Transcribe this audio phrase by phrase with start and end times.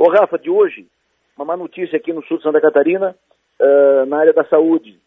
[0.00, 0.86] Ô Rafa, de hoje,
[1.36, 3.14] uma má notícia aqui no sul de Santa Catarina,
[3.60, 4.98] uh, na área da saúde.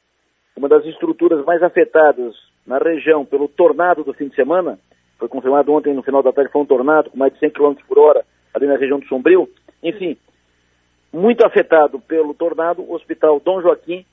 [0.56, 4.78] Uma das estruturas mais afetadas na região pelo tornado do fim de semana,
[5.18, 7.74] foi confirmado ontem no final da tarde, foi um tornado com mais de 100 km
[7.88, 9.50] por hora ali na região do Sombrio.
[9.82, 10.16] Enfim,
[11.12, 14.06] muito afetado pelo tornado, o Hospital Dom Joaquim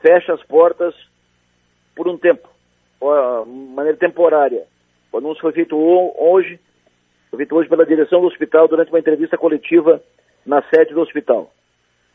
[0.00, 0.94] fecha as portas
[1.96, 2.48] por um tempo,
[3.00, 4.64] de maneira temporária.
[5.10, 6.60] O anúncio foi feito hoje,
[7.36, 10.02] feito hoje pela direção do hospital durante uma entrevista coletiva
[10.46, 11.50] na sede do hospital.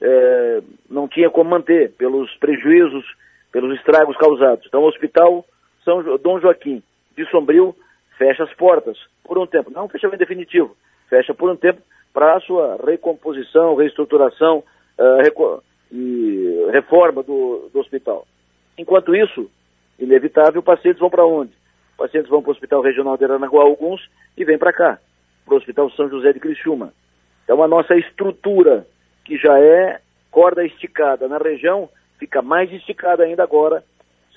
[0.01, 3.05] É, não tinha como manter pelos prejuízos,
[3.51, 4.65] pelos estragos causados.
[4.67, 5.45] Então o hospital
[5.83, 6.81] São Dom Joaquim
[7.15, 7.75] de Sombrio
[8.17, 10.75] fecha as portas por um tempo, não um fechamento definitivo,
[11.09, 11.81] fecha por um tempo
[12.13, 14.63] para a sua recomposição, reestruturação
[14.97, 18.27] uh, e reforma do, do hospital.
[18.77, 19.49] Enquanto isso,
[19.99, 21.51] inevitável, pacientes vão para onde?
[21.97, 24.01] Pacientes vão para o Hospital Regional de Aranaguá, alguns,
[24.37, 24.99] e vêm para cá,
[25.45, 26.93] para o Hospital São José de Criciúma.
[27.43, 28.87] Então a nossa estrutura,
[29.25, 29.99] que já é
[30.31, 33.83] corda esticada na região, fica mais esticada ainda agora,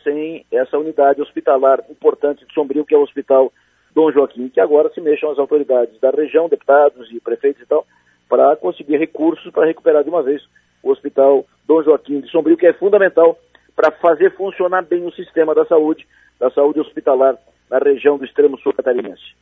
[0.03, 3.53] sem essa unidade hospitalar importante de Sombrio, que é o Hospital
[3.95, 7.87] Dom Joaquim, que agora se mexam as autoridades da região, deputados e prefeitos e tal,
[8.29, 10.43] para conseguir recursos para recuperar de uma vez
[10.83, 13.39] o Hospital Dom Joaquim de Sombrio, que é fundamental
[13.75, 16.07] para fazer funcionar bem o sistema da saúde,
[16.39, 17.37] da saúde hospitalar
[17.71, 19.35] na região do extremo sul catarinense.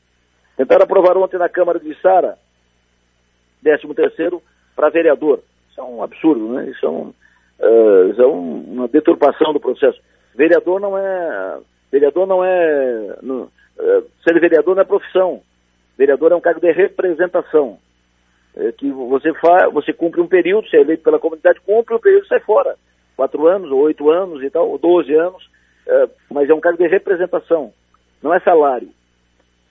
[0.57, 2.39] Tentaram aprovar ontem na Câmara de Sara,
[3.63, 4.43] 13 terceiro
[4.77, 5.41] para vereador.
[5.71, 6.69] Isso é um absurdo, né?
[6.71, 7.13] Isso é, um,
[7.61, 10.01] uh, isso é um, uma deturpação do processo.
[10.35, 11.59] Vereador não é...
[11.91, 13.17] Vereador não é...
[13.23, 15.41] Não, eh, ser vereador não é profissão.
[15.97, 17.79] Vereador é um cargo de representação.
[18.57, 22.01] É que você faz, você cumpre um período, você é eleito pela comunidade, cumpre um
[22.01, 22.77] período e sai fora.
[23.17, 25.49] Quatro anos, ou oito anos e tal, ou doze anos,
[25.87, 27.73] é, mas é um cargo de representação,
[28.23, 28.89] não é salário.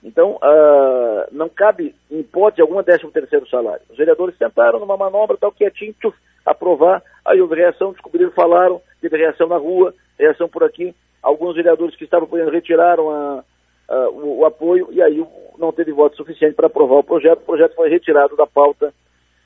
[0.04, 3.80] Então, uh, não cabe, em hipótese alguma, décimo terceiro salário.
[3.90, 9.16] Os vereadores tentaram numa manobra, tal, quietinho, tchuf, aprovar, aí houve reação, descobriram, falaram, teve
[9.16, 10.94] reação na rua, reação por aqui.
[11.22, 13.44] Alguns vereadores que estavam apoiando retiraram a,
[13.88, 15.24] uh, o, o, apoio e aí
[15.58, 17.38] não teve voto suficiente para aprovar o projeto.
[17.38, 18.92] O projeto foi retirado da pauta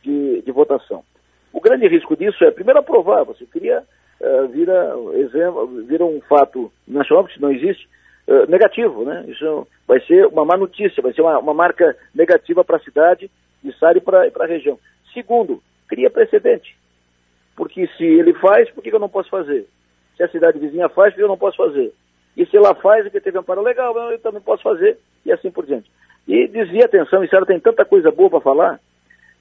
[0.02, 1.04] de, de votação.
[1.52, 3.22] O grande risco disso é, primeiro, aprovar.
[3.24, 3.84] Você queria
[4.20, 7.88] uh, vira, exemplo, vira um fato nacional, que não existe,
[8.28, 9.04] uh, negativo.
[9.04, 9.24] Né?
[9.26, 13.30] Isso vai ser uma má notícia, vai ser uma, uma marca negativa para a cidade
[13.64, 14.78] e sai para a região.
[15.12, 16.76] Segundo, cria precedente.
[17.56, 19.66] Porque se ele faz, por que eu não posso fazer?
[20.16, 21.92] Se a cidade vizinha faz, por que eu não posso fazer?
[22.36, 24.96] E se ela faz e que teve amparo legal, eu também posso fazer,
[25.26, 25.90] e assim por diante.
[26.26, 28.80] E desvia atenção, ela tem tanta coisa boa para falar,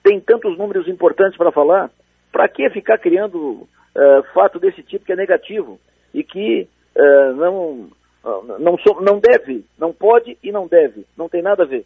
[0.01, 1.91] tem tantos números importantes para falar,
[2.31, 5.79] para que ficar criando uh, fato desse tipo que é negativo
[6.13, 7.89] e que uh, não,
[8.59, 11.85] não, não deve, não pode e não deve, não tem nada a ver.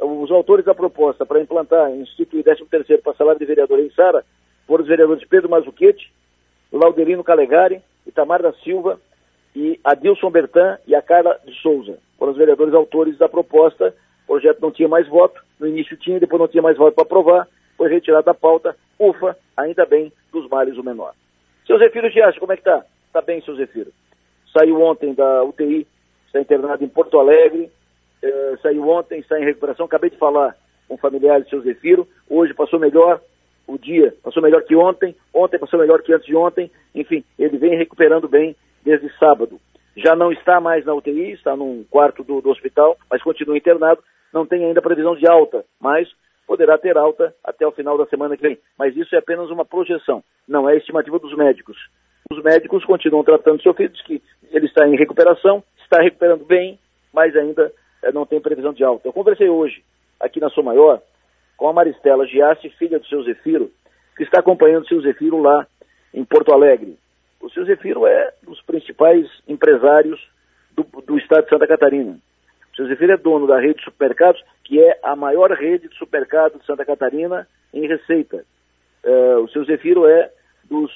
[0.00, 4.24] Os autores da proposta para implantar, instituir 13 terceiro para salário de vereador em Sara
[4.66, 6.12] foram os vereadores Pedro Mazuquete,
[6.72, 9.00] Laudelino Calegari, Itamar da Silva,
[9.58, 11.98] e Adilson Bertan e a Carla de Souza.
[12.18, 13.94] Foram os vereadores autores da proposta.
[14.24, 17.02] O projeto não tinha mais voto, no início tinha, depois não tinha mais voto para
[17.02, 18.76] aprovar, foi retirado da pauta.
[18.98, 21.12] Ufa, ainda bem, dos males o menor.
[21.66, 22.84] Seu Zefiro Giacho, como é que tá?
[23.12, 23.90] Tá bem, seu Zefiro.
[24.52, 25.86] Saiu ontem da UTI,
[26.28, 27.70] está internado em Porto Alegre,
[28.22, 29.86] eh, saiu ontem, está em recuperação.
[29.86, 30.56] Acabei de falar
[30.86, 33.20] com um familiar de seu Zefiro, hoje passou melhor,
[33.66, 37.58] o dia passou melhor que ontem, ontem passou melhor que antes de ontem, enfim, ele
[37.58, 39.60] vem recuperando bem desde sábado.
[39.96, 44.02] Já não está mais na UTI, está num quarto do, do hospital, mas continua internado.
[44.32, 46.08] Não tem ainda previsão de alta, mas
[46.46, 48.58] poderá ter alta até o final da semana que vem.
[48.78, 51.76] Mas isso é apenas uma projeção, não é estimativa dos médicos.
[52.30, 56.78] Os médicos continuam tratando seu filho, diz que ele está em recuperação, está recuperando bem,
[57.12, 57.72] mas ainda
[58.02, 59.08] é, não tem previsão de alta.
[59.08, 59.82] Eu conversei hoje,
[60.20, 61.00] aqui na Sou Maior,
[61.56, 63.72] com a Maristela Giassi, filha do seu Zefiro,
[64.16, 65.66] que está acompanhando o seu Zefiro lá
[66.12, 66.98] em Porto Alegre.
[67.40, 70.20] O seu Zefiro é dos principais empresários
[70.72, 72.18] do, do estado de Santa Catarina.
[72.72, 75.96] O seu Zefiro é dono da rede de supermercados, que é a maior rede de
[75.96, 78.44] supermercados de Santa Catarina em receita.
[79.04, 80.30] Uh, o seu Zefiro é
[80.64, 80.92] dos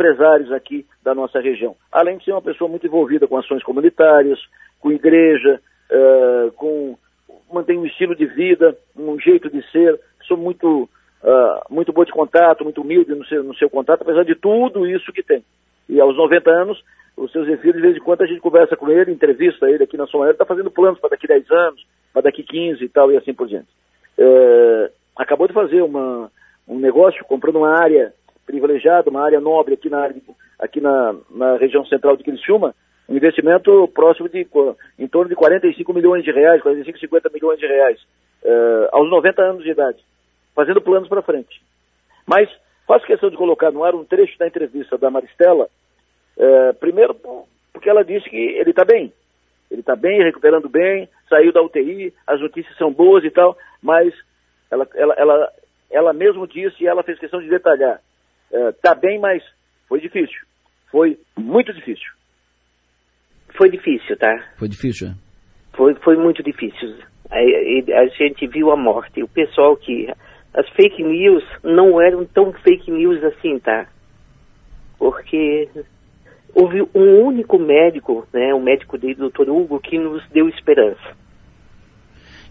[0.00, 1.76] empresários aqui da nossa região.
[1.92, 4.38] Além de ser uma pessoa muito envolvida com ações comunitárias,
[4.80, 5.60] com igreja,
[5.90, 6.96] uh, com
[7.52, 10.88] mantém um estilo de vida, um jeito de ser, sou muito
[11.22, 14.86] uh, muito boa de contato, muito humilde no seu, no seu contato, apesar de tudo
[14.86, 15.44] isso que tem.
[15.86, 16.82] E aos 90 anos,
[17.16, 19.98] o seu Zefiro, de vez em quando a gente conversa com ele, entrevista ele aqui
[19.98, 23.12] na sua ele está fazendo planos para daqui 10 anos, para daqui 15 e tal,
[23.12, 23.68] e assim por diante.
[24.16, 26.30] É, acabou de fazer uma,
[26.66, 28.14] um negócio, comprando uma área
[28.50, 30.10] privilegiada, uma área nobre aqui na,
[30.58, 32.74] aqui na, na região central de Criciúma,
[33.08, 34.46] um investimento próximo de,
[34.98, 37.98] em torno de 45 milhões de reais, 45, 50 milhões de reais,
[38.44, 39.98] é, aos 90 anos de idade
[40.54, 41.62] fazendo planos para frente.
[42.26, 42.50] Mas
[42.86, 45.68] faço questão de colocar no ar um trecho da entrevista da Maristela,
[46.36, 47.14] é, primeiro
[47.72, 49.12] porque ela disse que ele está bem.
[49.70, 54.12] Ele está bem, recuperando bem, saiu da UTI, as notícias são boas e tal, mas
[54.70, 55.52] ela, ela, ela,
[55.90, 58.00] ela mesmo disse e ela fez questão de detalhar.
[58.52, 59.42] Está é, bem, mas
[59.88, 60.40] foi difícil.
[60.90, 62.10] Foi muito difícil.
[63.56, 64.52] Foi difícil, tá?
[64.56, 65.14] Foi difícil, é?
[65.76, 66.96] Foi, foi muito difícil.
[67.30, 69.22] A, a, gente viu a morte.
[69.22, 70.08] O pessoal que.
[70.52, 73.86] As fake news não eram tão fake news assim, tá?
[74.98, 75.68] Porque
[76.54, 79.48] houve um único médico, né, o médico dele, o Dr.
[79.48, 81.16] Hugo, que nos deu esperança.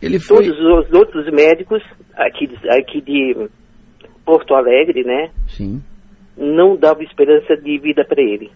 [0.01, 0.45] Ele foi...
[0.45, 1.83] Todos os outros médicos
[2.15, 3.49] aqui, aqui de
[4.25, 5.83] Porto Alegre, né, Sim.
[6.39, 8.50] Não davam esperança de vida para ele.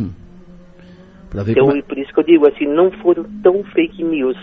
[0.00, 0.10] Hum.
[1.46, 1.76] então, como...
[1.76, 4.36] É por isso que eu digo assim, não foram tão fake news.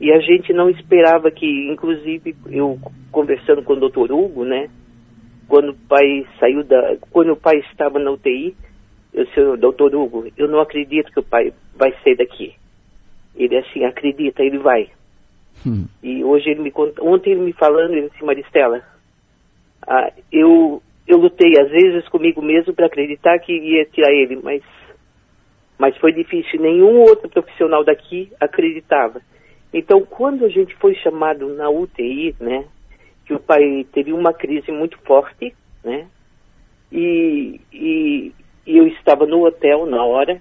[0.00, 2.78] E a gente não esperava que, inclusive, eu
[3.10, 4.12] conversando com o Dr.
[4.12, 4.68] Hugo, né,
[5.48, 8.56] quando o pai saiu da, quando o pai estava na UTI,
[9.12, 12.54] eu disse, doutor Hugo, eu não acredito que o pai vai sair daqui.
[13.34, 14.88] Ele assim, acredita, ele vai.
[15.66, 15.86] Hum.
[16.02, 18.82] E hoje ele me conta, ontem ele me falando, ele disse, Maristela,
[19.86, 24.62] ah, eu, eu lutei às vezes comigo mesmo para acreditar que ia tirar ele, mas,
[25.78, 26.60] mas foi difícil.
[26.60, 29.20] Nenhum outro profissional daqui acreditava.
[29.72, 32.64] Então, quando a gente foi chamado na UTI, né,
[33.24, 35.54] que o pai teve uma crise muito forte,
[35.84, 36.08] né,
[36.90, 38.32] e, e,
[38.66, 40.40] e eu estava no hotel na hora,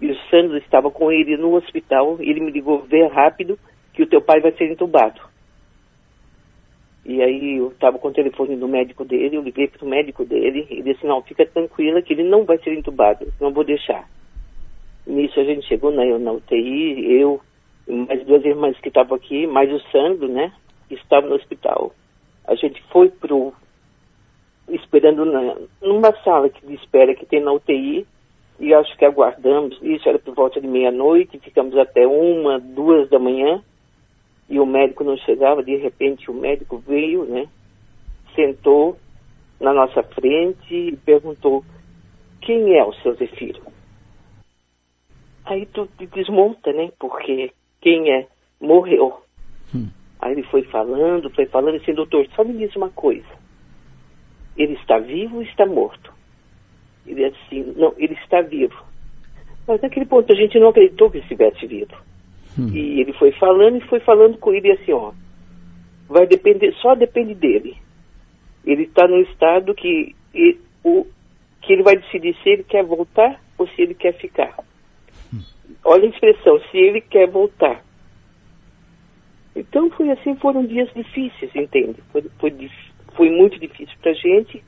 [0.00, 3.58] e o Sandro estava com ele no hospital, ele me ligou, vê rápido
[3.94, 5.20] que o teu pai vai ser entubado.
[7.08, 10.24] E aí eu estava com o telefone do médico dele, eu liguei para o médico
[10.24, 14.08] dele, e disse, não, fica tranquila que ele não vai ser entubado, não vou deixar.
[15.06, 17.40] Nisso a gente chegou na, na UTI, eu,
[17.86, 20.52] mais duas irmãs que estavam aqui, mais o Sandro, né,
[20.88, 21.94] que estava no hospital.
[22.44, 23.52] A gente foi pro
[24.68, 28.04] esperando na, numa sala de espera que tem na UTI
[28.58, 33.20] e acho que aguardamos, isso era por volta de meia-noite, ficamos até uma, duas da
[33.20, 33.62] manhã
[34.48, 37.48] e o médico não chegava, de repente o médico veio, né,
[38.34, 38.96] sentou
[39.60, 41.64] na nossa frente e perguntou
[42.40, 43.62] quem é o seu Zefiro?
[45.44, 48.26] Aí tu te desmonta, né, porque quem é
[48.60, 49.20] morreu.
[49.74, 49.88] Hum.
[50.20, 53.46] Aí ele foi falando, foi falando, e assim, doutor, só me diz uma coisa
[54.56, 56.12] ele está vivo ou está morto?
[57.06, 58.84] Ele é assim, não, ele está vivo.
[59.66, 61.94] Mas naquele ponto a gente não acreditou que ele estivesse vivo.
[62.58, 62.68] Hum.
[62.72, 65.12] E ele foi falando e foi falando com ele assim, ó,
[66.08, 67.76] vai depender, só depende dele.
[68.64, 71.06] Ele está num estado que, e, o,
[71.62, 74.56] que ele vai decidir se ele quer voltar ou se ele quer ficar.
[75.32, 75.40] Hum.
[75.84, 77.84] Olha a expressão, se ele quer voltar.
[79.54, 81.96] Então foi assim, foram dias difíceis, entende?
[82.12, 82.50] Foi, foi
[83.14, 84.62] foi muito difícil para a gente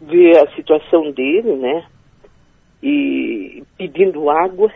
[0.00, 1.86] ver a situação dele, né?
[2.82, 4.70] E pedindo água,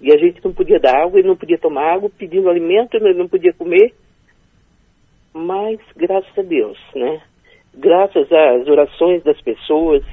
[0.00, 3.18] e a gente não podia dar água, ele não podia tomar água, pedindo alimento, ele
[3.18, 3.92] não podia comer.
[5.34, 7.20] Mas, graças a Deus, né?
[7.74, 10.04] Graças às orações das pessoas,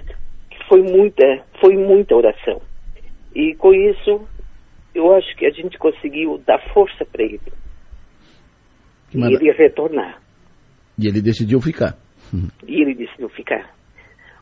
[0.50, 1.24] que foi muita,
[1.62, 2.62] foi muita oração.
[3.36, 4.28] E com isso,
[4.94, 7.42] eu acho que a gente conseguiu dar força para ele.
[9.14, 10.22] E ele retornar.
[10.98, 11.96] E ele decidiu ficar.
[12.68, 13.74] E ele decidiu ficar.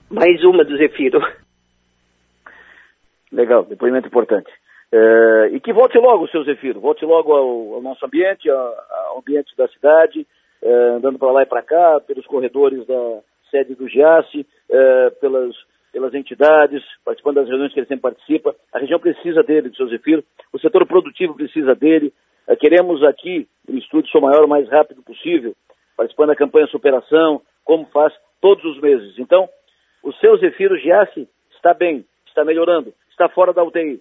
[0.09, 1.19] Mais uma do Zefiro.
[3.31, 4.49] Legal, depoimento importante.
[4.95, 8.75] É, e que volte logo, seu Zefiro, volte logo ao, ao nosso ambiente, ao,
[9.07, 10.27] ao, ambiente da cidade,
[10.61, 13.19] é, andando para lá e para cá, pelos corredores da
[13.49, 15.55] sede do GIASSE, é, pelas,
[15.91, 18.55] pelas entidades, participando das reuniões que ele sempre participa.
[18.71, 20.23] A região precisa dele, do seu Zefiro,
[20.53, 22.13] o setor produtivo precisa dele.
[22.47, 25.55] É, queremos aqui, no estúdio Sou Maior, o mais rápido possível,
[25.97, 29.17] participando da campanha Superação, como faz todos os meses.
[29.17, 29.49] Então,
[30.03, 33.99] o seu Zefiro Giassi está bem, está melhorando, está fora da UTI.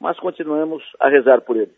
[0.00, 1.74] Mas continuamos a rezar por ele.